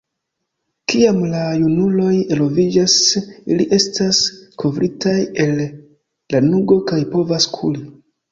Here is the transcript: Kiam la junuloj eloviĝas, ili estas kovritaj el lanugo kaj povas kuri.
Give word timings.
Kiam 0.91 1.17
la 1.33 1.41
junuloj 1.63 2.13
eloviĝas, 2.35 2.95
ili 3.55 3.67
estas 3.77 4.21
kovritaj 4.63 5.15
el 5.45 5.55
lanugo 6.37 6.79
kaj 6.93 7.01
povas 7.15 7.47
kuri. 7.59 7.85